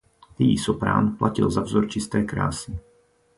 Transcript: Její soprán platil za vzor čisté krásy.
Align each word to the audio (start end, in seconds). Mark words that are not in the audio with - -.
Její 0.39 0.57
soprán 0.57 1.15
platil 1.15 1.49
za 1.51 1.61
vzor 1.61 1.87
čisté 1.89 2.23
krásy. 2.23 2.79